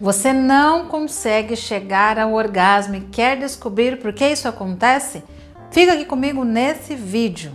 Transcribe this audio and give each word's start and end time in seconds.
Você 0.00 0.32
não 0.32 0.86
consegue 0.86 1.56
chegar 1.56 2.20
ao 2.20 2.32
orgasmo 2.32 2.94
e 2.94 3.00
quer 3.00 3.36
descobrir 3.36 3.98
por 3.98 4.12
que 4.12 4.24
isso 4.28 4.46
acontece? 4.46 5.24
Fica 5.72 5.94
aqui 5.94 6.04
comigo 6.04 6.44
nesse 6.44 6.94
vídeo. 6.94 7.50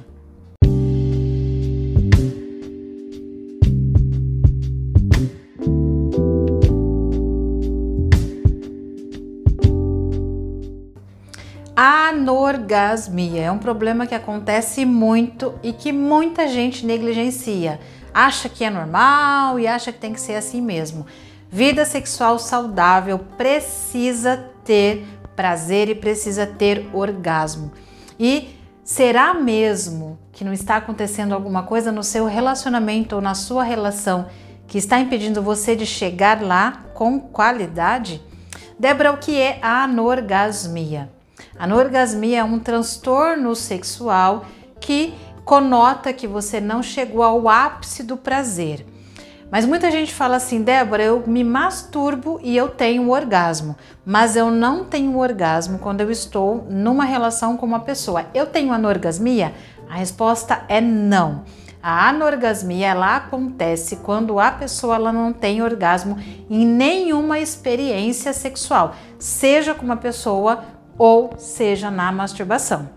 Anorgasmia 11.74 13.44
é 13.44 13.52
um 13.52 13.58
problema 13.58 14.06
que 14.06 14.14
acontece 14.14 14.86
muito 14.86 15.58
e 15.64 15.72
que 15.72 15.94
muita 15.94 16.46
gente 16.50 16.86
negligencia. 16.86 17.80
Acha 18.14 18.50
que 18.50 18.66
é 18.66 18.70
normal 18.70 19.58
e 19.58 19.66
acha 19.66 19.94
que 19.94 20.00
tem 20.00 20.12
que 20.12 20.20
ser 20.20 20.36
assim 20.36 20.62
mesmo. 20.62 21.06
Vida 21.54 21.86
sexual 21.86 22.40
saudável 22.40 23.20
precisa 23.38 24.50
ter 24.66 25.06
prazer 25.36 25.88
e 25.88 25.94
precisa 25.94 26.48
ter 26.48 26.90
orgasmo. 26.92 27.72
E 28.20 28.58
será 28.84 29.36
mesmo 29.36 30.18
que 30.32 30.44
não 30.44 30.52
está 30.52 30.78
acontecendo 30.78 31.32
alguma 31.32 31.62
coisa 31.62 31.92
no 31.92 32.02
seu 32.02 32.26
relacionamento 32.26 33.14
ou 33.14 33.22
na 33.22 33.36
sua 33.36 33.64
relação 33.64 34.26
que 34.66 34.80
está 34.80 35.00
impedindo 35.00 35.44
você 35.44 35.76
de 35.76 35.86
chegar 35.86 36.42
lá 36.42 36.86
com 36.96 37.20
qualidade? 37.20 38.20
Débora, 38.80 39.12
o 39.12 39.18
que 39.18 39.40
é 39.40 39.60
a 39.62 39.84
anorgasmia? 39.84 41.08
A 41.56 41.66
anorgasmia 41.66 42.40
é 42.40 42.44
um 42.44 42.58
transtorno 42.58 43.56
sexual 43.56 44.48
que 44.82 45.14
conota 45.46 46.14
que 46.14 46.26
você 46.26 46.60
não 46.60 46.82
chegou 46.82 47.22
ao 47.22 47.48
ápice 47.48 48.02
do 48.02 48.18
prazer. 48.18 48.92
Mas 49.54 49.68
muita 49.68 49.92
gente 49.92 50.12
fala 50.12 50.38
assim, 50.38 50.64
Débora, 50.64 51.04
eu 51.04 51.24
me 51.28 51.44
masturbo 51.44 52.40
e 52.42 52.58
eu 52.58 52.70
tenho 52.70 53.12
orgasmo, 53.12 53.76
mas 54.04 54.36
eu 54.36 54.50
não 54.50 54.84
tenho 54.84 55.16
orgasmo 55.16 55.78
quando 55.78 56.02
eu 56.02 56.10
estou 56.10 56.66
numa 56.68 57.06
relação 57.06 57.56
com 57.56 57.64
uma 57.64 57.82
pessoa. 57.82 58.26
Eu 58.34 58.48
tenho 58.48 58.74
anorgasmia? 58.74 59.54
A 59.88 59.94
resposta 59.94 60.64
é 60.68 60.82
não. 60.82 61.44
A 61.84 62.10
anorgasmia 62.10 62.88
ela 62.88 63.16
acontece 63.16 63.98
quando 63.98 64.40
a 64.40 64.50
pessoa 64.50 64.96
ela 64.96 65.14
não 65.14 65.32
tem 65.32 65.62
orgasmo 65.62 66.18
em 66.50 66.66
nenhuma 66.66 67.38
experiência 67.38 68.34
sexual, 68.34 68.96
seja 69.20 69.76
com 69.76 69.86
uma 69.86 69.98
pessoa 69.98 70.64
ou 70.98 71.38
seja 71.38 71.92
na 71.92 72.12
masturbação. 72.12 72.90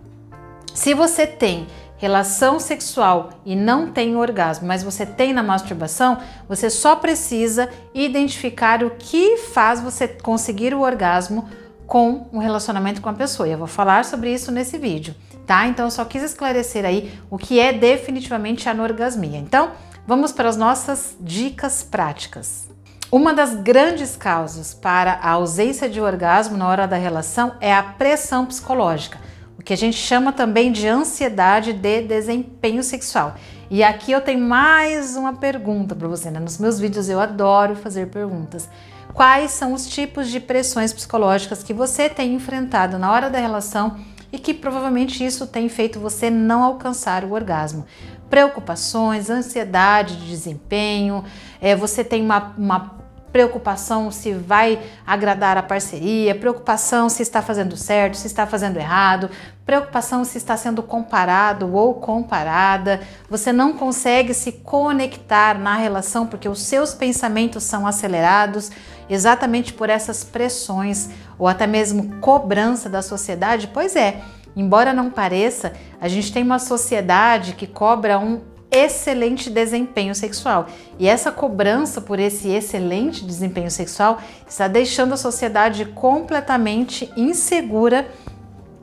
Se 0.73 0.95
você 0.95 1.27
tem 1.27 1.67
relação 1.99 2.61
sexual 2.61 3.31
e 3.45 3.57
não 3.57 3.91
tem 3.91 4.17
orgasmo, 4.17 4.67
mas 4.67 4.83
você 4.83 5.07
tem 5.07 5.33
na 5.33 5.43
masturbação, 5.43 6.19
você 6.49 6.69
só 6.69 6.97
precisa 6.97 7.69
identificar 7.95 8.85
o 8.85 8.91
que 8.91 9.39
faz 9.39 9.81
você 9.81 10.07
conseguir 10.07 10.75
o 10.75 10.81
orgasmo 10.81 11.49
com 11.87 12.27
um 12.33 12.39
relacionamento 12.39 13.01
com 13.01 13.09
a 13.09 13.15
pessoa. 13.15 13.49
E 13.49 13.53
eu 13.53 13.59
vou 13.59 13.67
falar 13.67 14.05
sobre 14.05 14.33
isso 14.33 14.51
nesse 14.51 14.77
vídeo, 14.77 15.15
tá? 15.47 15.67
Então 15.67 15.87
eu 15.87 15.91
só 15.91 16.05
quis 16.05 16.23
esclarecer 16.23 16.85
aí 16.85 17.13
o 17.31 17.39
que 17.39 17.59
é 17.59 17.73
definitivamente 17.73 18.69
a 18.69 18.73
anorgasmia. 18.73 19.39
Então, 19.39 19.71
vamos 20.07 20.33
para 20.33 20.49
as 20.49 20.57
nossas 20.57 21.17
dicas 21.21 21.83
práticas. 21.83 22.69
Uma 23.11 23.33
das 23.33 23.55
grandes 23.55 24.17
causas 24.17 24.75
para 24.75 25.13
a 25.23 25.31
ausência 25.31 25.89
de 25.89 26.01
orgasmo 26.01 26.57
na 26.57 26.67
hora 26.67 26.89
da 26.89 26.97
relação 26.97 27.55
é 27.61 27.73
a 27.73 27.83
pressão 27.83 28.45
psicológica 28.45 29.26
que 29.62 29.73
a 29.73 29.77
gente 29.77 29.97
chama 29.97 30.33
também 30.33 30.71
de 30.71 30.87
ansiedade 30.87 31.73
de 31.73 32.03
desempenho 32.03 32.83
sexual. 32.83 33.35
E 33.71 33.83
aqui 33.83 34.12
eu 34.12 34.21
tenho 34.21 34.41
mais 34.41 35.17
uma 35.17 35.35
pergunta 35.35 35.95
para 35.95 36.07
você. 36.07 36.31
Né? 36.31 36.39
Nos 36.39 36.59
meus 36.59 36.79
vídeos 36.79 37.09
eu 37.09 37.19
adoro 37.19 37.75
fazer 37.75 38.09
perguntas. 38.09 38.69
Quais 39.12 39.51
são 39.51 39.73
os 39.73 39.89
tipos 39.89 40.29
de 40.29 40.39
pressões 40.39 40.93
psicológicas 40.93 41.62
que 41.62 41.73
você 41.73 42.09
tem 42.09 42.34
enfrentado 42.34 42.99
na 42.99 43.11
hora 43.11 43.31
da 43.31 43.39
relação 43.39 43.97
e 44.31 44.39
que 44.39 44.53
provavelmente 44.53 45.25
isso 45.25 45.47
tem 45.47 45.69
feito 45.69 45.99
você 45.99 46.31
não 46.31 46.62
alcançar 46.62 47.25
o 47.25 47.33
orgasmo? 47.33 47.87
Preocupações, 48.28 49.31
ansiedade 49.31 50.17
de 50.17 50.28
desempenho, 50.28 51.25
é, 51.61 51.75
você 51.75 52.05
tem 52.05 52.23
uma, 52.23 52.55
uma 52.59 53.06
preocupação 53.37 54.11
se 54.11 54.33
vai 54.33 54.81
agradar 55.07 55.59
a 55.59 55.63
parceria, 55.63 56.35
preocupação 56.35 57.11
se 57.11 57.23
está 57.23 57.43
fazendo 57.43 57.77
certo, 57.77 58.17
se 58.17 58.27
está 58.27 58.47
fazendo 58.47 58.79
errado, 58.79 59.29
preocupação 59.67 60.25
se 60.25 60.39
está 60.39 60.57
sendo 60.57 60.83
comparado 60.83 61.71
ou 61.75 61.93
comparada. 61.97 62.99
Você 63.29 63.53
não 63.53 63.75
consegue 63.75 64.33
se 64.33 64.53
conectar 64.53 65.59
na 65.59 65.77
relação 65.77 66.27
porque 66.27 66.49
os 66.49 66.63
seus 66.63 66.95
pensamentos 66.95 67.63
são 67.63 67.87
acelerados 67.87 68.71
exatamente 69.07 69.75
por 69.75 69.91
essas 69.91 70.25
pressões 70.25 71.11
ou 71.39 71.47
até 71.47 71.67
mesmo 71.67 72.19
cobrança 72.23 72.89
da 72.89 73.03
sociedade. 73.03 73.69
Pois 73.69 73.95
é, 73.95 74.23
embora 74.57 74.95
não 74.95 75.11
pareça, 75.11 75.75
a 76.01 76.09
gente 76.09 76.33
tem 76.33 76.43
uma 76.43 76.59
sociedade 76.59 77.53
que 77.53 77.67
cobra 77.67 78.19
um 78.19 78.41
excelente 78.76 79.48
desempenho 79.48 80.14
sexual. 80.14 80.66
E 80.98 81.09
essa 81.09 81.32
cobrança 81.32 82.00
por 82.00 82.19
esse 82.19 82.48
excelente 82.48 83.25
desempenho 83.25 83.70
sexual 83.70 84.20
está 84.48 84.69
deixando 84.69 85.14
a 85.14 85.16
sociedade 85.16 85.84
completamente 85.87 87.10
insegura 87.16 88.09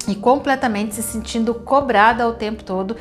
e 0.07 0.15
completamente 0.15 0.95
se 0.95 1.03
sentindo 1.03 1.53
cobrada 1.53 2.27
o 2.27 2.33
tempo 2.33 2.63
todo 2.63 2.97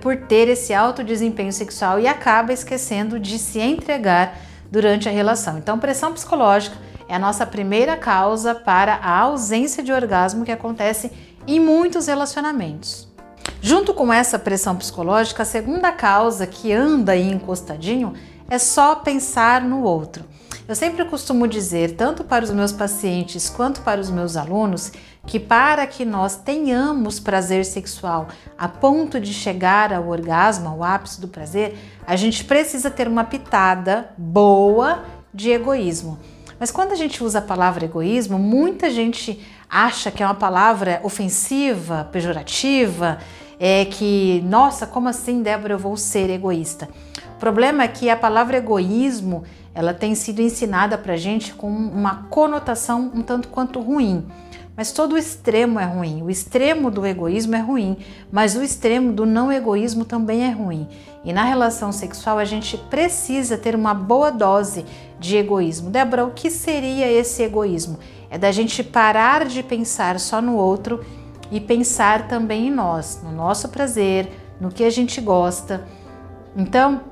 por 0.00 0.16
ter 0.16 0.48
esse 0.48 0.74
alto 0.74 1.02
desempenho 1.02 1.52
sexual 1.52 1.98
e 1.98 2.06
acaba 2.06 2.52
esquecendo 2.52 3.18
de 3.18 3.38
se 3.38 3.60
entregar 3.60 4.36
durante 4.70 5.08
a 5.08 5.12
relação. 5.12 5.58
Então, 5.58 5.78
pressão 5.78 6.12
psicológica 6.12 6.76
é 7.08 7.14
a 7.14 7.18
nossa 7.18 7.44
primeira 7.44 7.96
causa 7.96 8.54
para 8.54 8.94
a 8.94 9.18
ausência 9.18 9.82
de 9.82 9.92
orgasmo 9.92 10.44
que 10.44 10.52
acontece 10.52 11.10
em 11.46 11.58
muitos 11.58 12.06
relacionamentos. 12.06 13.09
Junto 13.62 13.92
com 13.92 14.10
essa 14.10 14.38
pressão 14.38 14.74
psicológica, 14.74 15.42
a 15.42 15.46
segunda 15.46 15.92
causa 15.92 16.46
que 16.46 16.72
anda 16.72 17.12
aí 17.12 17.30
encostadinho 17.30 18.14
é 18.48 18.58
só 18.58 18.94
pensar 18.96 19.60
no 19.62 19.82
outro. 19.82 20.24
Eu 20.66 20.74
sempre 20.74 21.04
costumo 21.04 21.46
dizer, 21.46 21.96
tanto 21.96 22.24
para 22.24 22.44
os 22.44 22.50
meus 22.50 22.72
pacientes 22.72 23.50
quanto 23.50 23.82
para 23.82 24.00
os 24.00 24.10
meus 24.10 24.36
alunos, 24.36 24.92
que 25.26 25.38
para 25.38 25.86
que 25.86 26.04
nós 26.04 26.36
tenhamos 26.36 27.20
prazer 27.20 27.64
sexual 27.66 28.28
a 28.56 28.66
ponto 28.66 29.20
de 29.20 29.34
chegar 29.34 29.92
ao 29.92 30.08
orgasmo, 30.08 30.68
ao 30.68 30.82
ápice 30.82 31.20
do 31.20 31.28
prazer, 31.28 31.76
a 32.06 32.16
gente 32.16 32.44
precisa 32.44 32.90
ter 32.90 33.06
uma 33.06 33.24
pitada 33.24 34.10
boa 34.16 35.04
de 35.34 35.50
egoísmo. 35.50 36.18
Mas 36.58 36.70
quando 36.70 36.92
a 36.92 36.96
gente 36.96 37.22
usa 37.22 37.40
a 37.40 37.42
palavra 37.42 37.84
egoísmo, 37.84 38.38
muita 38.38 38.90
gente 38.90 39.44
acha 39.68 40.10
que 40.10 40.22
é 40.22 40.26
uma 40.26 40.34
palavra 40.34 41.00
ofensiva, 41.02 42.08
pejorativa, 42.10 43.18
é 43.62 43.84
que, 43.84 44.42
nossa, 44.46 44.86
como 44.86 45.10
assim, 45.10 45.42
Débora, 45.42 45.74
eu 45.74 45.78
vou 45.78 45.94
ser 45.94 46.30
egoísta? 46.30 46.88
O 47.36 47.38
problema 47.38 47.82
é 47.82 47.88
que 47.88 48.08
a 48.08 48.16
palavra 48.16 48.56
egoísmo, 48.56 49.44
ela 49.74 49.92
tem 49.92 50.14
sido 50.14 50.40
ensinada 50.40 50.96
pra 50.96 51.18
gente 51.18 51.52
com 51.52 51.70
uma 51.70 52.26
conotação 52.30 53.12
um 53.14 53.20
tanto 53.20 53.48
quanto 53.48 53.78
ruim. 53.78 54.26
Mas 54.74 54.92
todo 54.92 55.18
extremo 55.18 55.78
é 55.78 55.84
ruim. 55.84 56.22
O 56.22 56.30
extremo 56.30 56.90
do 56.90 57.04
egoísmo 57.04 57.54
é 57.54 57.60
ruim, 57.60 57.98
mas 58.32 58.56
o 58.56 58.62
extremo 58.62 59.12
do 59.12 59.26
não 59.26 59.52
egoísmo 59.52 60.06
também 60.06 60.44
é 60.44 60.50
ruim. 60.50 60.88
E 61.22 61.30
na 61.30 61.44
relação 61.44 61.92
sexual 61.92 62.38
a 62.38 62.46
gente 62.46 62.78
precisa 62.78 63.58
ter 63.58 63.74
uma 63.74 63.92
boa 63.92 64.30
dose 64.30 64.86
de 65.18 65.36
egoísmo. 65.36 65.90
Débora, 65.90 66.24
o 66.24 66.30
que 66.30 66.50
seria 66.50 67.12
esse 67.12 67.42
egoísmo? 67.42 67.98
É 68.30 68.38
da 68.38 68.50
gente 68.50 68.82
parar 68.82 69.44
de 69.44 69.62
pensar 69.62 70.18
só 70.18 70.40
no 70.40 70.56
outro 70.56 71.04
e 71.50 71.60
pensar 71.60 72.28
também 72.28 72.68
em 72.68 72.70
nós, 72.70 73.20
no 73.22 73.32
nosso 73.32 73.68
prazer, 73.68 74.30
no 74.60 74.70
que 74.70 74.84
a 74.84 74.90
gente 74.90 75.20
gosta. 75.20 75.84
Então, 76.56 77.02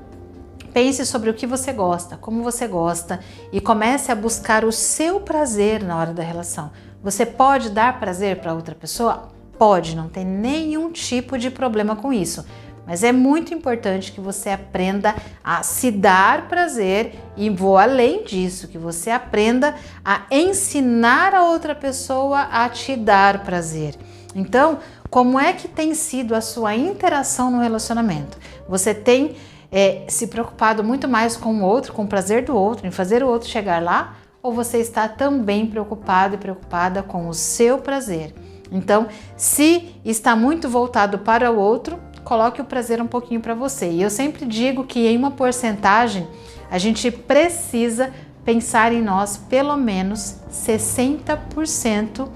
pense 0.73 1.05
sobre 1.05 1.29
o 1.29 1.33
que 1.33 1.47
você 1.47 1.73
gosta, 1.73 2.17
como 2.17 2.43
você 2.43 2.67
gosta 2.67 3.19
e 3.51 3.59
comece 3.59 4.11
a 4.11 4.15
buscar 4.15 4.63
o 4.63 4.71
seu 4.71 5.19
prazer 5.19 5.83
na 5.83 5.97
hora 5.97 6.13
da 6.13 6.23
relação. 6.23 6.71
Você 7.03 7.25
pode 7.25 7.69
dar 7.69 7.99
prazer 7.99 8.39
para 8.39 8.53
outra 8.53 8.75
pessoa? 8.75 9.29
Pode, 9.57 9.95
não 9.95 10.07
tem 10.07 10.25
nenhum 10.25 10.91
tipo 10.91 11.37
de 11.37 11.49
problema 11.49 11.95
com 11.95 12.13
isso. 12.13 12.45
Mas 12.89 13.03
é 13.03 13.11
muito 13.11 13.53
importante 13.53 14.11
que 14.11 14.19
você 14.19 14.49
aprenda 14.49 15.15
a 15.43 15.61
se 15.61 15.91
dar 15.91 16.47
prazer 16.47 17.19
e 17.37 17.47
vou 17.49 17.77
além 17.77 18.23
disso, 18.23 18.67
que 18.67 18.79
você 18.79 19.11
aprenda 19.11 19.75
a 20.03 20.23
ensinar 20.31 21.35
a 21.35 21.43
outra 21.43 21.75
pessoa 21.75 22.47
a 22.51 22.67
te 22.67 22.95
dar 22.95 23.43
prazer. 23.43 23.95
Então, 24.35 24.79
como 25.09 25.39
é 25.39 25.53
que 25.53 25.67
tem 25.67 25.93
sido 25.93 26.35
a 26.35 26.41
sua 26.41 26.75
interação 26.75 27.49
no 27.49 27.59
relacionamento? 27.61 28.37
Você 28.67 28.93
tem 28.93 29.35
é, 29.71 30.03
se 30.07 30.27
preocupado 30.27 30.83
muito 30.83 31.07
mais 31.07 31.35
com 31.35 31.55
o 31.55 31.63
outro, 31.63 31.93
com 31.93 32.03
o 32.03 32.07
prazer 32.07 32.45
do 32.45 32.55
outro, 32.55 32.87
em 32.87 32.91
fazer 32.91 33.23
o 33.23 33.27
outro 33.27 33.49
chegar 33.49 33.81
lá? 33.81 34.15
Ou 34.41 34.53
você 34.53 34.77
está 34.77 35.07
também 35.07 35.65
preocupado 35.67 36.35
e 36.35 36.37
preocupada 36.37 37.03
com 37.03 37.27
o 37.27 37.33
seu 37.33 37.79
prazer? 37.79 38.33
Então, 38.71 39.07
se 39.35 39.95
está 40.05 40.35
muito 40.35 40.69
voltado 40.69 41.19
para 41.19 41.51
o 41.51 41.57
outro, 41.57 41.99
coloque 42.23 42.61
o 42.61 42.65
prazer 42.65 43.01
um 43.01 43.07
pouquinho 43.07 43.41
para 43.41 43.55
você. 43.55 43.89
E 43.89 44.01
eu 44.01 44.09
sempre 44.09 44.45
digo 44.45 44.83
que 44.83 45.07
em 45.07 45.17
uma 45.17 45.31
porcentagem 45.31 46.27
a 46.69 46.77
gente 46.77 47.09
precisa 47.09 48.13
pensar 48.45 48.93
em 48.93 49.01
nós 49.01 49.37
pelo 49.37 49.75
menos 49.75 50.35
60% 50.51 52.29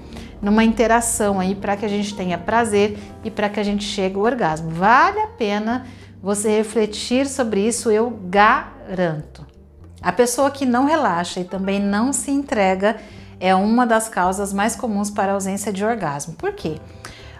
numa 0.44 0.62
interação 0.62 1.40
aí 1.40 1.54
para 1.54 1.74
que 1.74 1.86
a 1.86 1.88
gente 1.88 2.14
tenha 2.14 2.36
prazer 2.36 2.98
e 3.24 3.30
para 3.30 3.48
que 3.48 3.58
a 3.58 3.62
gente 3.62 3.82
chegue 3.82 4.16
ao 4.16 4.22
orgasmo. 4.22 4.68
Vale 4.70 5.18
a 5.18 5.26
pena 5.28 5.86
você 6.22 6.50
refletir 6.50 7.26
sobre 7.26 7.66
isso, 7.66 7.90
eu 7.90 8.10
garanto. 8.10 9.46
A 10.02 10.12
pessoa 10.12 10.50
que 10.50 10.66
não 10.66 10.84
relaxa 10.84 11.40
e 11.40 11.44
também 11.44 11.80
não 11.80 12.12
se 12.12 12.30
entrega 12.30 12.96
é 13.40 13.54
uma 13.54 13.86
das 13.86 14.06
causas 14.06 14.52
mais 14.52 14.76
comuns 14.76 15.10
para 15.10 15.32
a 15.32 15.34
ausência 15.34 15.72
de 15.72 15.82
orgasmo. 15.82 16.34
Por 16.34 16.52
quê? 16.52 16.76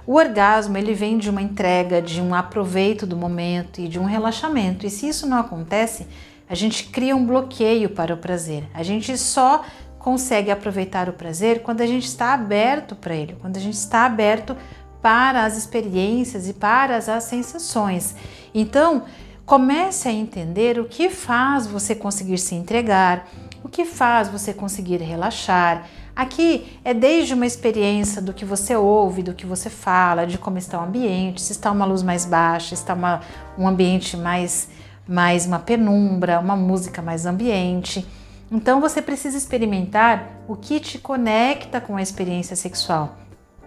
O 0.07 0.15
orgasmo 0.15 0.77
ele 0.79 0.95
vem 0.95 1.19
de 1.19 1.29
uma 1.29 1.43
entrega, 1.43 2.01
de 2.01 2.23
um 2.23 2.35
aproveito 2.35 3.07
do 3.07 3.17
momento 3.17 3.83
e 3.83 3.89
de 3.89 3.99
um 3.99 4.05
relaxamento. 4.05 4.87
E 4.87 4.91
se 4.91 5.07
isso 5.07 5.27
não 5.27 5.39
acontece, 5.39 6.07
a 6.49 6.55
gente 6.55 6.85
cria 6.85 7.15
um 7.15 7.25
bloqueio 7.27 7.91
para 7.91 8.15
o 8.15 8.17
prazer. 8.17 8.65
A 8.73 8.83
gente 8.83 9.17
só 9.17 9.63
consegue 10.05 10.51
aproveitar 10.51 11.09
o 11.09 11.15
prazer 11.15 11.63
quando 11.63 11.81
a 11.81 11.87
gente 11.87 12.05
está 12.05 12.35
aberto 12.35 12.95
para 12.95 13.15
ele, 13.15 13.39
quando 13.41 13.57
a 13.57 13.61
gente 13.61 13.79
está 13.79 14.05
aberto 14.05 14.55
para 15.01 15.47
as 15.47 15.57
experiências 15.57 16.47
e 16.47 16.53
para 16.53 16.99
as 16.99 17.25
sensações. 17.25 18.15
Então, 18.55 19.05
comece 19.47 20.07
a 20.07 20.13
entender 20.13 20.79
o 20.79 20.85
que 20.85 21.09
faz 21.09 21.67
você 21.67 21.95
conseguir 21.95 22.37
se 22.37 22.55
entregar, 22.55 23.27
o 23.63 23.69
que 23.71 23.87
faz 23.87 24.29
você 24.29 24.53
conseguir 24.53 24.99
relaxar. 24.99 25.87
Aqui 26.15 26.79
é 26.85 26.93
desde 26.93 27.33
uma 27.33 27.47
experiência 27.47 28.21
do 28.21 28.35
que 28.35 28.45
você 28.45 28.77
ouve, 28.77 29.23
do 29.23 29.33
que 29.33 29.47
você 29.47 29.71
fala, 29.71 30.27
de 30.27 30.37
como 30.37 30.59
está 30.59 30.79
o 30.79 30.85
ambiente, 30.85 31.41
se 31.41 31.53
está 31.53 31.71
uma 31.73 31.87
luz 31.87 32.03
mais 32.03 32.27
baixa, 32.27 32.77
se 32.77 32.83
está 32.83 32.93
uma, 32.93 33.23
um 33.57 33.67
ambiente 33.67 34.19
mais, 34.19 34.69
mais 35.09 35.47
uma 35.47 35.61
penumbra, 35.61 36.41
uma 36.41 36.57
música 36.57 37.01
mais 37.01 37.25
ambiente. 37.25 38.07
Então 38.55 38.81
você 38.81 39.03
precisa 39.03 39.37
experimentar 39.37 40.31
o 40.47 40.55
que 40.55 40.79
te 40.79 40.97
conecta 40.97 41.81
com 41.81 41.97
a 41.97 42.03
experiência 42.03 42.55
sexual, 42.55 43.17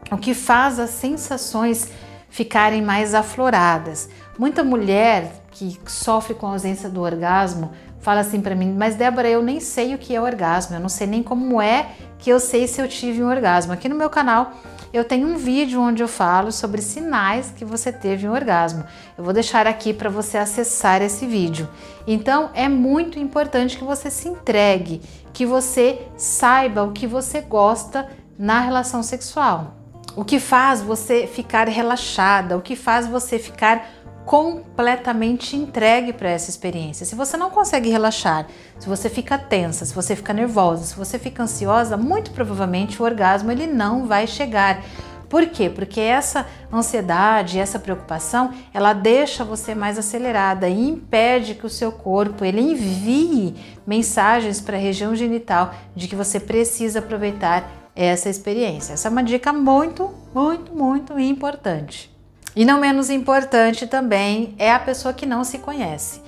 o 0.10 0.18
que 0.18 0.34
faz 0.34 0.80
as 0.80 0.92
sensações 0.92 1.92
ficarem 2.30 2.82
mais 2.82 3.14
afloradas. 3.14 4.10
Muita 4.40 4.64
mulher 4.64 5.44
que 5.52 5.78
sofre 5.88 6.34
com 6.34 6.48
a 6.48 6.52
ausência 6.52 6.90
do 6.90 7.02
orgasmo 7.02 7.74
fala 8.00 8.22
assim 8.22 8.40
para 8.40 8.56
mim: 8.56 8.74
Mas 8.78 8.96
Débora, 8.96 9.28
eu 9.28 9.44
nem 9.44 9.60
sei 9.60 9.94
o 9.94 9.98
que 9.98 10.16
é 10.16 10.22
orgasmo, 10.22 10.78
eu 10.78 10.80
não 10.80 10.88
sei 10.88 11.06
nem 11.06 11.22
como 11.22 11.62
é 11.62 11.90
que 12.18 12.30
eu 12.30 12.40
sei 12.40 12.66
se 12.66 12.82
eu 12.82 12.88
tive 12.88 13.22
um 13.22 13.30
orgasmo. 13.30 13.74
Aqui 13.74 13.90
no 13.90 13.96
meu 13.96 14.10
canal 14.10 14.54
eu 14.98 15.06
tenho 15.06 15.28
um 15.28 15.38
vídeo 15.38 15.82
onde 15.82 16.02
eu 16.02 16.08
falo 16.08 16.52
sobre 16.52 16.82
sinais 16.82 17.52
que 17.56 17.64
você 17.64 17.92
teve 17.92 18.28
um 18.28 18.34
orgasmo. 18.34 18.84
Eu 19.18 19.24
vou 19.24 19.34
deixar 19.34 19.68
aqui 19.68 19.94
para 19.94 20.10
você 20.10 20.38
acessar 20.38 21.02
esse 21.02 21.26
vídeo. 21.26 21.68
Então 22.06 22.50
é 22.54 22.68
muito 22.68 23.20
importante 23.20 23.78
que 23.78 23.84
você 23.84 24.10
se 24.10 24.28
entregue, 24.28 25.02
que 25.32 25.46
você 25.46 26.02
saiba 26.18 26.84
o 26.84 26.92
que 26.92 27.06
você 27.06 27.42
gosta 27.42 28.10
na 28.38 28.60
relação 28.60 29.04
sexual. 29.04 29.76
O 30.16 30.26
que 30.26 30.40
faz 30.40 30.82
você 30.82 31.28
ficar 31.28 31.68
relaxada, 31.68 32.58
o 32.58 32.62
que 32.62 32.76
faz 32.76 33.06
você 33.06 33.38
ficar 33.38 33.88
completamente 34.28 35.56
entregue 35.56 36.12
para 36.12 36.30
essa 36.30 36.50
experiência. 36.50 37.06
Se 37.06 37.16
você 37.16 37.38
não 37.38 37.50
consegue 37.50 37.90
relaxar, 37.90 38.46
se 38.78 38.88
você 38.88 39.10
fica 39.10 39.38
tensa, 39.38 39.86
se 39.86 39.96
você 39.96 40.18
fica 40.18 40.34
nervosa, 40.34 40.84
se 40.84 40.98
você 40.98 41.18
fica 41.18 41.44
ansiosa, 41.44 41.96
muito 41.96 42.32
provavelmente 42.32 43.02
o 43.02 43.06
orgasmo 43.06 43.50
ele 43.54 43.66
não 43.66 44.06
vai 44.06 44.28
chegar. 44.28 44.84
Por 45.30 45.48
quê? 45.48 45.70
Porque 45.70 46.02
essa 46.02 46.46
ansiedade, 46.72 47.58
essa 47.58 47.80
preocupação, 47.80 48.54
ela 48.74 48.92
deixa 48.92 49.46
você 49.46 49.74
mais 49.74 49.98
acelerada 49.98 50.68
e 50.68 50.90
impede 50.90 51.56
que 51.56 51.66
o 51.66 51.70
seu 51.70 51.94
corpo 51.94 52.44
ele 52.44 52.60
envie 52.60 53.56
mensagens 53.86 54.60
para 54.60 54.76
a 54.76 54.80
região 54.80 55.16
genital 55.16 55.74
de 55.96 56.06
que 56.06 56.18
você 56.18 56.38
precisa 56.38 57.00
aproveitar 57.00 57.72
essa 57.96 58.30
experiência. 58.30 58.92
Essa 58.92 59.08
é 59.08 59.12
uma 59.12 59.24
dica 59.24 59.54
muito, 59.54 60.14
muito, 60.34 60.76
muito 60.76 61.18
importante. 61.18 62.17
E 62.58 62.66
não 62.66 62.80
menos 62.80 63.12
importante 63.12 63.86
também 63.86 64.56
é 64.58 64.74
a 64.74 64.80
pessoa 64.80 65.14
que 65.14 65.28
não 65.28 65.44
se 65.44 65.60
conhece. 65.60 66.20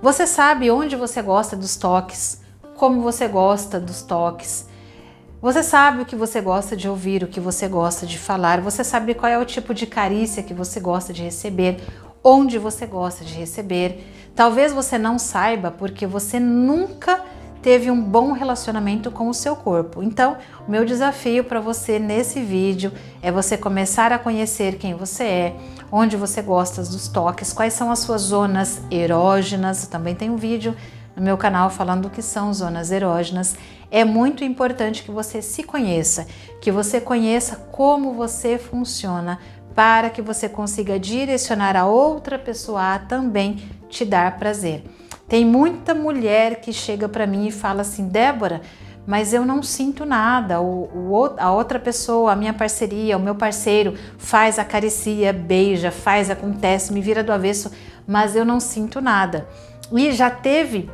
Você 0.00 0.26
sabe 0.26 0.70
onde 0.70 0.96
você 0.96 1.20
gosta 1.20 1.54
dos 1.54 1.76
toques, 1.76 2.40
como 2.74 3.02
você 3.02 3.28
gosta 3.28 3.78
dos 3.78 4.00
toques. 4.00 4.66
Você 5.42 5.62
sabe 5.62 6.00
o 6.00 6.06
que 6.06 6.16
você 6.16 6.40
gosta 6.40 6.74
de 6.74 6.88
ouvir, 6.88 7.22
o 7.22 7.28
que 7.28 7.38
você 7.38 7.68
gosta 7.68 8.06
de 8.06 8.18
falar, 8.18 8.62
você 8.62 8.82
sabe 8.82 9.12
qual 9.12 9.30
é 9.30 9.38
o 9.38 9.44
tipo 9.44 9.74
de 9.74 9.86
carícia 9.86 10.42
que 10.42 10.54
você 10.54 10.80
gosta 10.80 11.12
de 11.12 11.22
receber, 11.22 11.76
onde 12.24 12.56
você 12.56 12.86
gosta 12.86 13.22
de 13.22 13.34
receber. 13.34 14.06
Talvez 14.34 14.72
você 14.72 14.96
não 14.96 15.18
saiba 15.18 15.70
porque 15.70 16.06
você 16.06 16.40
nunca 16.40 17.22
teve 17.64 17.90
um 17.90 17.98
bom 17.98 18.32
relacionamento 18.32 19.10
com 19.10 19.26
o 19.30 19.32
seu 19.32 19.56
corpo. 19.56 20.02
Então, 20.02 20.36
o 20.68 20.70
meu 20.70 20.84
desafio 20.84 21.42
para 21.44 21.60
você 21.60 21.98
nesse 21.98 22.42
vídeo 22.42 22.92
é 23.22 23.32
você 23.32 23.56
começar 23.56 24.12
a 24.12 24.18
conhecer 24.18 24.76
quem 24.76 24.92
você 24.92 25.24
é, 25.24 25.56
onde 25.90 26.14
você 26.14 26.42
gosta 26.42 26.82
dos 26.82 27.08
toques, 27.08 27.54
quais 27.54 27.72
são 27.72 27.90
as 27.90 28.00
suas 28.00 28.20
zonas 28.20 28.82
erógenas. 28.90 29.86
também 29.86 30.14
tem 30.14 30.28
um 30.28 30.36
vídeo 30.36 30.76
no 31.16 31.22
meu 31.22 31.38
canal 31.38 31.70
falando 31.70 32.04
o 32.04 32.10
que 32.10 32.20
são 32.20 32.52
zonas 32.52 32.92
erógenas. 32.92 33.56
É 33.90 34.04
muito 34.04 34.44
importante 34.44 35.02
que 35.02 35.10
você 35.10 35.40
se 35.40 35.62
conheça, 35.62 36.26
que 36.60 36.70
você 36.70 37.00
conheça 37.00 37.56
como 37.72 38.12
você 38.12 38.58
funciona 38.58 39.38
para 39.74 40.10
que 40.10 40.20
você 40.20 40.50
consiga 40.50 41.00
direcionar 41.00 41.76
a 41.76 41.86
outra 41.86 42.38
pessoa 42.38 42.94
a 42.94 42.98
também 42.98 43.56
te 43.88 44.04
dar 44.04 44.36
prazer. 44.36 44.84
Tem 45.28 45.44
muita 45.44 45.94
mulher 45.94 46.60
que 46.60 46.72
chega 46.72 47.08
para 47.08 47.26
mim 47.26 47.46
e 47.46 47.50
fala 47.50 47.82
assim: 47.82 48.08
Débora, 48.08 48.60
mas 49.06 49.32
eu 49.32 49.44
não 49.44 49.62
sinto 49.62 50.04
nada. 50.04 50.60
O, 50.60 50.88
o, 50.94 51.34
a 51.38 51.52
outra 51.52 51.78
pessoa, 51.78 52.32
a 52.32 52.36
minha 52.36 52.52
parceria, 52.52 53.16
o 53.16 53.20
meu 53.20 53.34
parceiro 53.34 53.94
faz, 54.18 54.58
acaricia, 54.58 55.32
beija, 55.32 55.90
faz, 55.90 56.30
acontece, 56.30 56.92
me 56.92 57.00
vira 57.00 57.22
do 57.22 57.32
avesso, 57.32 57.70
mas 58.06 58.34
eu 58.36 58.44
não 58.44 58.60
sinto 58.60 59.00
nada. 59.00 59.46
E 59.92 60.12
já 60.12 60.30
teve 60.30 60.90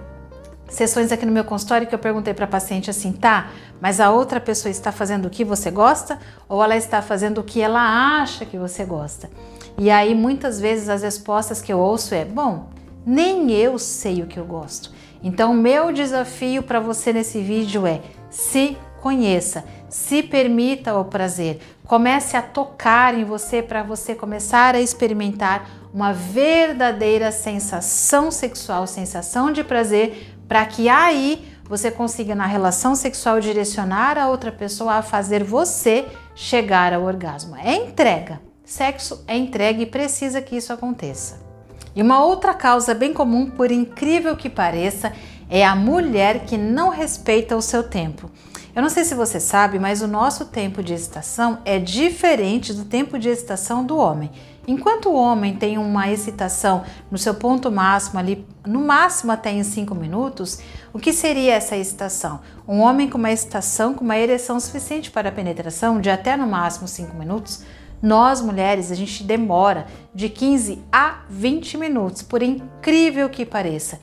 sessões 0.68 1.10
aqui 1.10 1.26
no 1.26 1.32
meu 1.32 1.44
consultório 1.44 1.86
que 1.86 1.94
eu 1.94 1.98
perguntei 1.98 2.32
para 2.32 2.44
a 2.44 2.48
paciente 2.48 2.88
assim, 2.88 3.12
tá, 3.12 3.50
mas 3.80 3.98
a 3.98 4.10
outra 4.10 4.40
pessoa 4.40 4.70
está 4.70 4.92
fazendo 4.92 5.26
o 5.26 5.30
que 5.30 5.44
você 5.44 5.70
gosta 5.70 6.18
ou 6.48 6.62
ela 6.62 6.76
está 6.76 7.02
fazendo 7.02 7.38
o 7.38 7.44
que 7.44 7.60
ela 7.60 8.20
acha 8.20 8.44
que 8.44 8.56
você 8.56 8.84
gosta? 8.84 9.28
E 9.76 9.90
aí 9.90 10.14
muitas 10.14 10.60
vezes 10.60 10.88
as 10.88 11.02
respostas 11.02 11.60
que 11.60 11.72
eu 11.72 11.78
ouço 11.78 12.14
é, 12.14 12.24
bom, 12.24 12.68
nem 13.04 13.50
eu 13.50 13.78
sei 13.78 14.22
o 14.22 14.26
que 14.26 14.38
eu 14.38 14.44
gosto. 14.44 14.92
Então, 15.22 15.52
meu 15.52 15.92
desafio 15.92 16.62
para 16.62 16.80
você 16.80 17.12
nesse 17.12 17.40
vídeo 17.40 17.86
é 17.86 18.00
se 18.30 18.76
conheça, 19.00 19.64
se 19.88 20.22
permita 20.22 20.94
o 20.94 21.04
prazer, 21.04 21.60
comece 21.84 22.36
a 22.36 22.42
tocar 22.42 23.14
em 23.14 23.24
você 23.24 23.62
para 23.62 23.82
você 23.82 24.14
começar 24.14 24.74
a 24.74 24.80
experimentar 24.80 25.68
uma 25.92 26.12
verdadeira 26.12 27.32
sensação 27.32 28.30
sexual, 28.30 28.86
sensação 28.86 29.52
de 29.52 29.64
prazer, 29.64 30.36
para 30.46 30.64
que 30.64 30.88
aí 30.88 31.44
você 31.64 31.90
consiga 31.90 32.34
na 32.34 32.46
relação 32.46 32.94
sexual 32.94 33.40
direcionar 33.40 34.18
a 34.18 34.28
outra 34.28 34.52
pessoa 34.52 34.94
a 34.94 35.02
fazer 35.02 35.44
você 35.44 36.06
chegar 36.34 36.92
ao 36.92 37.04
orgasmo. 37.04 37.56
É 37.56 37.74
entrega. 37.74 38.40
Sexo 38.64 39.24
é 39.26 39.36
entrega 39.36 39.82
e 39.82 39.86
precisa 39.86 40.40
que 40.40 40.56
isso 40.56 40.72
aconteça. 40.72 41.49
E 41.94 42.02
uma 42.02 42.24
outra 42.24 42.54
causa 42.54 42.94
bem 42.94 43.12
comum, 43.12 43.50
por 43.50 43.70
incrível 43.70 44.36
que 44.36 44.48
pareça, 44.48 45.12
é 45.48 45.66
a 45.66 45.74
mulher 45.74 46.44
que 46.44 46.56
não 46.56 46.88
respeita 46.88 47.56
o 47.56 47.62
seu 47.62 47.82
tempo. 47.82 48.30
Eu 48.74 48.82
não 48.82 48.88
sei 48.88 49.04
se 49.04 49.16
você 49.16 49.40
sabe, 49.40 49.80
mas 49.80 50.00
o 50.00 50.06
nosso 50.06 50.44
tempo 50.46 50.80
de 50.82 50.94
excitação 50.94 51.58
é 51.64 51.78
diferente 51.78 52.72
do 52.72 52.84
tempo 52.84 53.18
de 53.18 53.28
excitação 53.28 53.84
do 53.84 53.96
homem. 53.96 54.30
Enquanto 54.68 55.08
o 55.08 55.14
homem 55.14 55.56
tem 55.56 55.76
uma 55.76 56.08
excitação 56.08 56.84
no 57.10 57.18
seu 57.18 57.34
ponto 57.34 57.72
máximo 57.72 58.20
ali, 58.20 58.46
no 58.64 58.78
máximo 58.78 59.32
até 59.32 59.50
em 59.50 59.64
5 59.64 59.92
minutos, 59.96 60.60
o 60.92 60.98
que 61.00 61.12
seria 61.12 61.54
essa 61.54 61.76
excitação? 61.76 62.38
Um 62.68 62.78
homem 62.78 63.10
com 63.10 63.18
uma 63.18 63.32
excitação 63.32 63.92
com 63.92 64.04
uma 64.04 64.16
ereção 64.16 64.60
suficiente 64.60 65.10
para 65.10 65.30
a 65.30 65.32
penetração 65.32 66.00
de 66.00 66.08
até 66.08 66.36
no 66.36 66.46
máximo 66.46 66.86
5 66.86 67.16
minutos 67.16 67.64
nós 68.02 68.40
mulheres, 68.40 68.90
a 68.90 68.94
gente 68.94 69.22
demora 69.22 69.86
de 70.14 70.28
15 70.28 70.82
a 70.90 71.20
20 71.28 71.76
minutos, 71.76 72.22
por 72.22 72.42
incrível 72.42 73.28
que 73.28 73.44
pareça. 73.44 74.00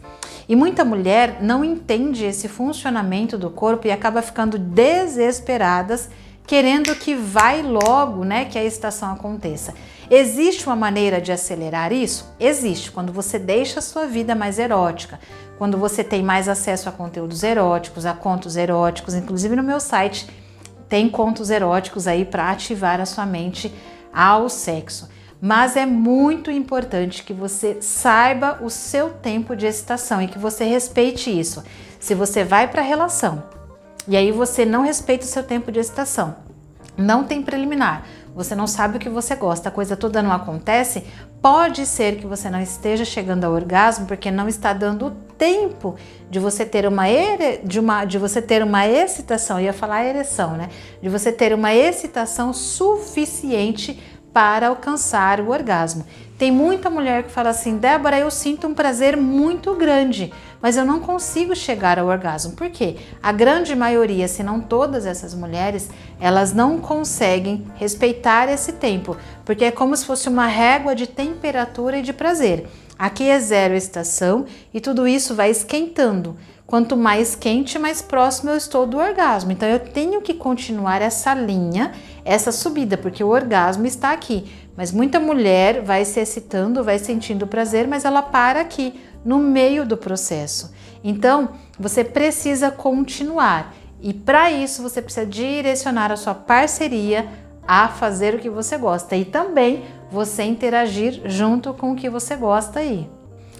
E 0.48 0.56
muita 0.56 0.86
mulher 0.86 1.40
não 1.42 1.66
entende 1.66 2.26
esse 2.26 2.48
funcionamento 2.48 3.38
do 3.38 3.50
corpo 3.50 3.88
e 3.88 3.92
acaba 3.92 4.22
ficando 4.22 4.58
desesperadas, 4.58 6.10
querendo 6.46 6.96
que 6.96 7.14
vai 7.14 7.62
logo, 7.62 8.24
né, 8.24 8.46
que 8.46 8.58
a 8.58 8.64
estação 8.64 9.12
aconteça. 9.12 9.74
Existe 10.10 10.66
uma 10.66 10.76
maneira 10.76 11.20
de 11.20 11.34
acelerar 11.34 11.92
isso? 11.92 12.34
Existe, 12.40 12.92
quando 12.92 13.12
você 13.12 13.38
deixa 13.38 13.80
a 13.80 13.82
sua 13.82 14.06
vida 14.06 14.34
mais 14.34 14.58
erótica, 14.58 15.20
quando 15.58 15.78
você 15.78 16.04
tem 16.04 16.24
mais 16.24 16.48
acesso 16.48 16.88
a 16.88 16.94
conteúdos 16.94 17.44
eróticos, 17.44 18.06
a 18.06 18.14
contos 18.14 18.56
eróticos, 18.56 19.16
inclusive 19.16 19.56
no 19.56 19.64
meu 19.64 19.82
site 19.82 20.28
tem 20.90 21.10
contos 21.10 21.50
eróticos 21.50 22.08
aí 22.08 22.26
para 22.26 22.50
ativar 22.50 23.00
a 23.00 23.06
sua 23.06 23.26
mente 23.26 23.74
ao 24.14 24.50
sexo. 24.50 25.10
Mas 25.40 25.76
é 25.76 25.86
muito 25.86 26.50
importante 26.50 27.24
que 27.24 27.34
você 27.34 27.78
saiba 27.82 28.60
o 28.62 28.70
seu 28.70 29.12
tempo 29.12 29.56
de 29.56 29.68
excitação 29.68 30.22
e 30.22 30.28
que 30.28 30.40
você 30.40 30.66
respeite 30.66 31.30
isso. 31.30 31.64
se 32.00 32.16
você 32.16 32.44
vai 32.44 32.68
para 32.68 32.82
a 32.82 32.86
relação 32.86 33.44
e 34.08 34.16
aí 34.16 34.32
você 34.32 34.66
não 34.66 34.84
respeita 34.84 35.26
o 35.26 35.28
seu 35.28 35.44
tempo 35.44 35.72
de 35.72 35.80
excitação, 35.80 36.36
não 36.96 37.24
tem 37.24 37.42
preliminar, 37.42 38.06
você 38.38 38.54
não 38.54 38.68
sabe 38.68 38.98
o 38.98 39.00
que 39.00 39.10
você 39.10 39.36
gosta, 39.36 39.70
a 39.70 39.72
coisa 39.72 39.98
toda 39.98 40.22
não 40.22 40.32
acontece, 40.32 41.04
pode 41.42 41.88
ser 41.88 42.18
que 42.18 42.28
você 42.28 42.52
não 42.52 42.62
esteja 42.62 43.04
chegando 43.04 43.44
ao 43.44 43.52
orgasmo 43.52 44.06
porque 44.06 44.30
não 44.30 44.48
está 44.48 44.74
dando 44.74 45.10
tempo 45.40 45.96
de 46.30 46.40
você 46.40 46.64
ter 46.64 46.88
uma, 46.88 47.06
de 47.64 47.80
uma 47.80 48.06
de 48.06 48.20
você 48.20 48.40
ter 48.40 48.62
uma 48.62 48.88
excitação, 48.88 49.60
ia 49.60 49.74
falar 49.74 50.06
ereção, 50.06 50.52
né? 50.52 50.70
De 51.02 51.10
você 51.10 51.32
ter 51.32 51.52
uma 51.52 51.74
excitação 51.74 52.54
suficiente 52.54 54.00
para 54.32 54.68
alcançar 54.68 55.42
o 55.42 55.50
orgasmo. 55.50 56.06
Tem 56.38 56.52
muita 56.52 56.92
mulher 56.92 57.24
que 57.24 57.32
fala 57.32 57.50
assim: 57.50 57.78
Débora, 57.78 58.20
eu 58.20 58.30
sinto 58.30 58.68
um 58.68 58.74
prazer 58.76 59.18
muito 59.18 59.74
grande, 59.74 60.32
mas 60.62 60.78
eu 60.78 60.86
não 60.86 61.00
consigo 61.00 61.56
chegar 61.56 62.00
ao 62.00 62.08
orgasmo. 62.08 62.54
Por 62.54 62.70
quê? 62.70 62.98
A 63.22 63.32
grande 63.32 63.76
maioria, 63.76 64.28
se 64.28 64.44
não 64.44 64.60
todas 64.60 65.06
essas 65.06 65.34
mulheres, 65.34 65.90
elas 66.20 66.54
não 66.54 66.80
conseguem 66.80 67.66
respeitar 67.76 68.50
esse 68.50 68.74
tempo, 68.74 69.18
porque 69.46 69.66
é 69.66 69.72
como 69.72 69.96
se 69.96 70.06
fosse 70.06 70.28
uma 70.30 70.48
régua 70.48 70.96
de 70.96 71.08
temperatura 71.08 71.98
e 71.98 72.02
de 72.02 72.14
prazer. 72.14 72.68
Aqui 72.98 73.30
é 73.30 73.40
zero 73.40 73.76
estação 73.76 74.46
e 74.74 74.82
tudo 74.82 75.08
isso 75.08 75.36
vai 75.36 75.52
esquentando. 75.52 76.36
Quanto 76.66 76.98
mais 76.98 77.36
quente, 77.36 77.80
mais 77.80 78.02
próximo 78.02 78.50
eu 78.50 78.58
estou 78.58 78.86
do 78.86 78.98
orgasmo. 78.98 79.52
Então 79.52 79.70
eu 79.70 79.80
tenho 79.80 80.22
que 80.22 80.34
continuar 80.34 81.02
essa 81.02 81.34
linha, 81.34 81.94
essa 82.26 82.52
subida, 82.52 82.98
porque 82.98 83.24
o 83.24 83.30
orgasmo 83.30 83.86
está 83.86 84.12
aqui. 84.12 84.52
Mas 84.76 84.92
muita 84.92 85.20
mulher 85.20 85.82
vai 85.82 86.04
se 86.04 86.20
excitando, 86.20 86.84
vai 86.84 87.00
sentindo 87.00 87.48
prazer, 87.48 87.88
mas 87.88 88.04
ela 88.04 88.22
para 88.22 88.60
aqui, 88.60 89.00
no 89.28 89.40
meio 89.40 89.86
do 89.86 89.98
processo. 89.98 90.74
Então 91.04 91.50
você 91.78 92.02
precisa 92.02 92.72
continuar. 92.72 93.76
E 94.02 94.14
para 94.14 94.50
isso 94.50 94.82
você 94.82 95.02
precisa 95.02 95.26
direcionar 95.26 96.14
a 96.14 96.16
sua 96.16 96.34
parceria 96.34 97.28
a 97.68 97.90
fazer 97.90 98.34
o 98.34 98.40
que 98.40 98.50
você 98.50 98.78
gosta 98.78 99.18
e 99.18 99.26
também 99.26 99.84
você 100.10 100.44
interagir 100.44 101.24
junto 101.26 101.74
com 101.74 101.92
o 101.92 101.96
que 101.96 102.10
você 102.10 102.38
gosta 102.38 102.80
aí. 102.80 103.10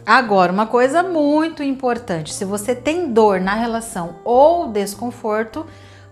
Agora, 0.06 0.54
uma 0.54 0.66
coisa 0.66 1.04
muito 1.04 1.62
importante: 1.62 2.34
se 2.34 2.46
você 2.46 2.74
tem 2.74 3.12
dor 3.12 3.42
na 3.42 3.54
relação 3.54 4.16
ou 4.24 4.70
desconforto, 4.70 5.66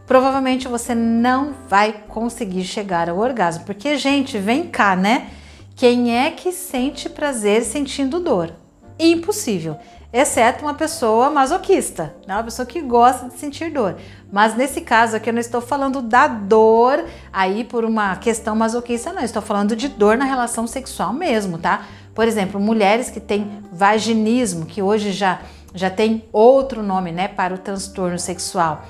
provavelmente 0.06 0.68
você 0.68 0.94
não 0.94 1.54
vai 1.70 2.04
conseguir 2.10 2.66
chegar 2.66 3.10
ao 3.10 3.20
orgasmo. 3.20 3.64
Porque, 3.64 3.96
gente, 3.96 4.38
vem 4.38 4.68
cá, 4.68 4.98
né? 4.98 5.30
Quem 5.78 6.18
é 6.18 6.30
que 6.32 6.52
sente 6.52 7.08
prazer 7.08 7.64
sentindo 7.64 8.20
dor? 8.20 8.65
Impossível, 8.98 9.78
exceto 10.14 10.64
uma 10.64 10.74
pessoa 10.74 11.30
masoquista, 11.30 12.16
né? 12.26 12.36
uma 12.36 12.44
pessoa 12.44 12.66
que 12.66 12.80
gosta 12.82 13.28
de 13.28 13.34
sentir 13.38 13.72
dor. 13.72 13.98
Mas 14.32 14.56
nesse 14.56 14.80
caso 14.80 15.18
aqui 15.18 15.30
eu 15.30 15.34
não 15.34 15.42
estou 15.42 15.60
falando 15.60 16.02
da 16.02 16.28
dor 16.28 17.04
aí 17.34 17.66
por 17.66 17.84
uma 17.84 18.16
questão 18.16 18.56
masoquista, 18.56 19.12
não, 19.12 19.22
estou 19.22 19.42
falando 19.42 19.76
de 19.76 19.90
dor 19.90 20.18
na 20.18 20.24
relação 20.24 20.66
sexual 20.66 21.12
mesmo, 21.12 21.58
tá? 21.58 21.86
Por 22.14 22.26
exemplo, 22.26 22.60
mulheres 22.62 23.10
que 23.10 23.20
têm 23.20 23.62
vaginismo, 23.74 24.66
que 24.66 24.82
hoje 24.82 25.12
já, 25.12 25.42
já 25.74 25.90
tem 25.90 26.24
outro 26.32 26.82
nome 26.82 27.12
né, 27.12 27.28
para 27.28 27.54
o 27.54 27.58
transtorno 27.58 28.18
sexual. 28.18 28.86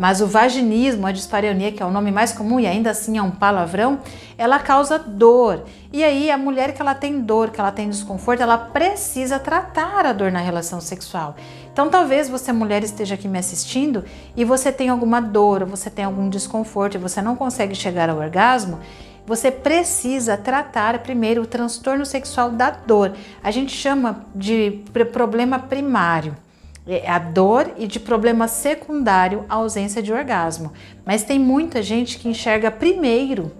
Mas 0.00 0.22
o 0.22 0.26
vaginismo, 0.26 1.06
a 1.06 1.12
dispareunia, 1.12 1.70
que 1.70 1.82
é 1.82 1.84
o 1.84 1.90
nome 1.90 2.10
mais 2.10 2.32
comum 2.32 2.58
e 2.58 2.66
ainda 2.66 2.90
assim 2.90 3.18
é 3.18 3.22
um 3.22 3.30
palavrão, 3.30 3.98
ela 4.38 4.58
causa 4.58 4.98
dor. 4.98 5.64
E 5.92 6.02
aí 6.02 6.30
a 6.30 6.38
mulher 6.38 6.72
que 6.72 6.80
ela 6.80 6.94
tem 6.94 7.20
dor, 7.20 7.50
que 7.50 7.60
ela 7.60 7.70
tem 7.70 7.86
desconforto, 7.86 8.40
ela 8.42 8.56
precisa 8.56 9.38
tratar 9.38 10.06
a 10.06 10.14
dor 10.14 10.32
na 10.32 10.38
relação 10.38 10.80
sexual. 10.80 11.36
Então 11.70 11.90
talvez 11.90 12.30
você 12.30 12.50
mulher 12.50 12.82
esteja 12.82 13.14
aqui 13.14 13.28
me 13.28 13.38
assistindo 13.38 14.02
e 14.34 14.42
você 14.42 14.72
tem 14.72 14.88
alguma 14.88 15.20
dor, 15.20 15.66
você 15.66 15.90
tem 15.90 16.06
algum 16.06 16.30
desconforto 16.30 16.94
e 16.94 16.98
você 16.98 17.20
não 17.20 17.36
consegue 17.36 17.74
chegar 17.74 18.08
ao 18.08 18.16
orgasmo, 18.16 18.80
você 19.26 19.50
precisa 19.50 20.34
tratar 20.34 20.98
primeiro 21.00 21.42
o 21.42 21.46
transtorno 21.46 22.06
sexual 22.06 22.48
da 22.50 22.70
dor. 22.70 23.12
A 23.44 23.50
gente 23.50 23.72
chama 23.76 24.24
de 24.34 24.82
problema 25.12 25.58
primário 25.58 26.34
a 27.06 27.18
dor 27.18 27.72
e 27.76 27.86
de 27.86 28.00
problema 28.00 28.48
secundário 28.48 29.44
a 29.48 29.54
ausência 29.54 30.02
de 30.02 30.12
orgasmo. 30.12 30.72
Mas 31.04 31.22
tem 31.22 31.38
muita 31.38 31.82
gente 31.82 32.18
que 32.18 32.28
enxerga 32.28 32.70
primeiro 32.70 33.52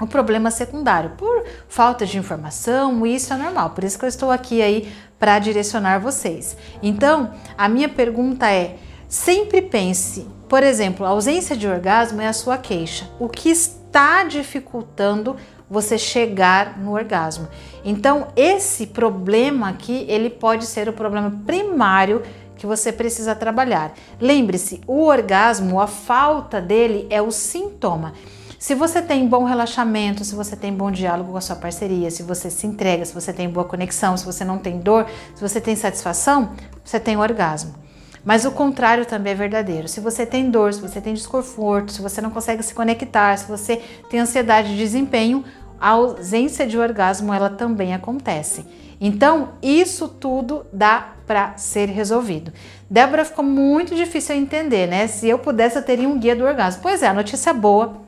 o 0.00 0.06
problema 0.06 0.50
secundário 0.50 1.10
por 1.10 1.44
falta 1.68 2.06
de 2.06 2.16
informação, 2.16 3.04
isso 3.04 3.32
é 3.32 3.36
normal. 3.36 3.70
Por 3.70 3.84
isso 3.84 3.98
que 3.98 4.04
eu 4.04 4.08
estou 4.08 4.30
aqui 4.30 4.62
aí 4.62 4.90
para 5.18 5.38
direcionar 5.38 5.98
vocês. 5.98 6.56
Então, 6.82 7.34
a 7.56 7.68
minha 7.68 7.88
pergunta 7.88 8.50
é: 8.50 8.76
sempre 9.06 9.60
pense, 9.60 10.26
por 10.48 10.62
exemplo, 10.62 11.04
a 11.04 11.10
ausência 11.10 11.54
de 11.54 11.68
orgasmo 11.68 12.20
é 12.22 12.26
a 12.26 12.32
sua 12.32 12.56
queixa. 12.56 13.08
O 13.18 13.28
que 13.28 13.50
está 13.50 14.24
dificultando 14.24 15.36
você 15.70 15.96
chegar 15.96 16.76
no 16.76 16.92
orgasmo. 16.92 17.46
Então, 17.84 18.28
esse 18.34 18.88
problema 18.88 19.68
aqui, 19.68 20.04
ele 20.08 20.28
pode 20.28 20.66
ser 20.66 20.88
o 20.88 20.92
problema 20.92 21.30
primário 21.46 22.22
que 22.60 22.66
você 22.66 22.92
precisa 22.92 23.34
trabalhar. 23.34 23.94
Lembre-se, 24.20 24.82
o 24.86 25.02
orgasmo, 25.02 25.80
a 25.80 25.86
falta 25.86 26.60
dele 26.60 27.06
é 27.08 27.20
o 27.22 27.30
sintoma. 27.30 28.12
Se 28.58 28.74
você 28.74 29.00
tem 29.00 29.26
bom 29.26 29.44
relaxamento, 29.44 30.26
se 30.26 30.34
você 30.34 30.54
tem 30.54 30.70
bom 30.70 30.90
diálogo 30.90 31.32
com 31.32 31.38
a 31.38 31.40
sua 31.40 31.56
parceria, 31.56 32.10
se 32.10 32.22
você 32.22 32.50
se 32.50 32.66
entrega, 32.66 33.02
se 33.06 33.14
você 33.14 33.32
tem 33.32 33.48
boa 33.48 33.64
conexão, 33.64 34.14
se 34.14 34.26
você 34.26 34.44
não 34.44 34.58
tem 34.58 34.78
dor, 34.78 35.06
se 35.34 35.40
você 35.40 35.58
tem 35.58 35.74
satisfação, 35.74 36.50
você 36.84 37.00
tem 37.00 37.16
orgasmo. 37.16 37.72
Mas 38.22 38.44
o 38.44 38.50
contrário 38.50 39.06
também 39.06 39.32
é 39.32 39.36
verdadeiro. 39.36 39.88
Se 39.88 39.98
você 39.98 40.26
tem 40.26 40.50
dor, 40.50 40.74
se 40.74 40.82
você 40.82 41.00
tem 41.00 41.14
desconforto, 41.14 41.92
se 41.92 42.02
você 42.02 42.20
não 42.20 42.28
consegue 42.28 42.62
se 42.62 42.74
conectar, 42.74 43.38
se 43.38 43.48
você 43.48 43.78
tem 44.10 44.20
ansiedade 44.20 44.68
de 44.68 44.76
desempenho, 44.76 45.42
a 45.80 45.88
ausência 45.92 46.66
de 46.66 46.76
orgasmo 46.76 47.32
ela 47.32 47.48
também 47.48 47.94
acontece. 47.94 48.66
Então, 49.00 49.50
isso 49.62 50.08
tudo 50.08 50.66
dá 50.72 51.14
para 51.26 51.56
ser 51.56 51.88
resolvido. 51.88 52.52
Débora 52.88 53.24
ficou 53.24 53.44
muito 53.44 53.94
difícil 53.94 54.36
entender, 54.36 54.86
né? 54.86 55.06
Se 55.06 55.28
eu 55.28 55.38
pudesse, 55.38 55.78
eu 55.78 55.82
teria 55.82 56.08
um 56.08 56.18
guia 56.18 56.36
do 56.36 56.44
orgasmo. 56.44 56.82
Pois 56.82 57.02
é, 57.02 57.06
a 57.06 57.14
notícia 57.14 57.54
boa 57.54 58.02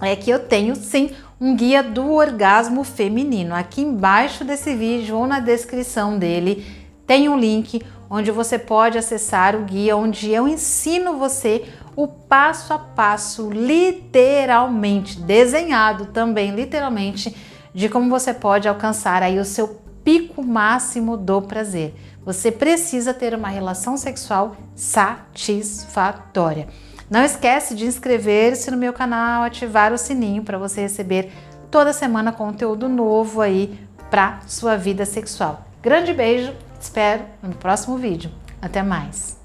é 0.00 0.16
que 0.16 0.30
eu 0.30 0.40
tenho 0.40 0.74
sim 0.74 1.10
um 1.40 1.54
guia 1.54 1.82
do 1.82 2.10
orgasmo 2.10 2.82
feminino. 2.82 3.54
Aqui 3.54 3.82
embaixo 3.82 4.44
desse 4.44 4.74
vídeo 4.74 5.16
ou 5.16 5.26
na 5.26 5.40
descrição 5.40 6.18
dele 6.18 6.66
tem 7.06 7.28
um 7.28 7.38
link 7.38 7.82
onde 8.08 8.30
você 8.30 8.58
pode 8.58 8.96
acessar 8.96 9.54
o 9.54 9.64
guia 9.64 9.96
onde 9.96 10.30
eu 10.30 10.48
ensino 10.48 11.18
você 11.18 11.64
o 11.96 12.08
passo 12.08 12.72
a 12.72 12.78
passo, 12.78 13.50
literalmente 13.50 15.20
desenhado 15.20 16.06
também, 16.06 16.54
literalmente, 16.54 17.34
de 17.72 17.88
como 17.88 18.10
você 18.10 18.34
pode 18.34 18.68
alcançar 18.68 19.22
aí 19.22 19.38
o 19.38 19.44
seu 19.44 19.83
pico 20.04 20.42
máximo 20.42 21.16
do 21.16 21.40
prazer. 21.42 21.94
Você 22.24 22.52
precisa 22.52 23.14
ter 23.14 23.34
uma 23.34 23.48
relação 23.48 23.96
sexual 23.96 24.56
satisfatória. 24.74 26.68
Não 27.10 27.24
esquece 27.24 27.74
de 27.74 27.86
inscrever-se 27.86 28.70
no 28.70 28.76
meu 28.76 28.92
canal, 28.92 29.42
ativar 29.42 29.92
o 29.92 29.98
sininho 29.98 30.42
para 30.42 30.58
você 30.58 30.82
receber 30.82 31.32
toda 31.70 31.92
semana 31.92 32.32
conteúdo 32.32 32.88
novo 32.88 33.40
aí 33.40 33.78
para 34.10 34.40
sua 34.46 34.76
vida 34.76 35.04
sexual. 35.04 35.66
Grande 35.82 36.14
beijo, 36.14 36.54
espero 36.80 37.24
no 37.42 37.54
próximo 37.54 37.96
vídeo. 37.96 38.30
Até 38.62 38.82
mais! 38.82 39.43